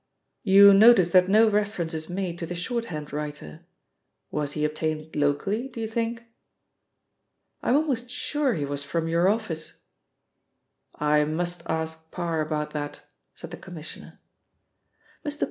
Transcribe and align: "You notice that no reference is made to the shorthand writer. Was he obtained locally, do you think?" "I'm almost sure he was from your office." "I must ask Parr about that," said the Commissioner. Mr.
"You 0.41 0.73
notice 0.73 1.11
that 1.11 1.29
no 1.29 1.47
reference 1.47 1.93
is 1.93 2.09
made 2.09 2.39
to 2.39 2.47
the 2.47 2.55
shorthand 2.55 3.13
writer. 3.13 3.67
Was 4.31 4.53
he 4.53 4.65
obtained 4.65 5.15
locally, 5.15 5.67
do 5.67 5.79
you 5.79 5.87
think?" 5.87 6.23
"I'm 7.61 7.75
almost 7.75 8.09
sure 8.09 8.55
he 8.55 8.65
was 8.65 8.83
from 8.83 9.07
your 9.07 9.29
office." 9.29 9.83
"I 10.95 11.23
must 11.25 11.61
ask 11.67 12.09
Parr 12.09 12.41
about 12.41 12.71
that," 12.71 13.01
said 13.35 13.51
the 13.51 13.57
Commissioner. 13.57 14.19
Mr. 15.23 15.39